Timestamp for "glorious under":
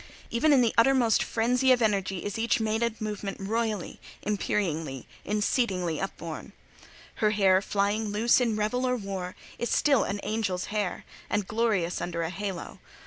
11.47-12.23